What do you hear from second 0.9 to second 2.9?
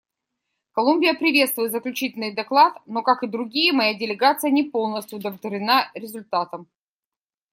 приветствует заключительный доклад,